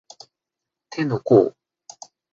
[0.89, 1.55] 手の甲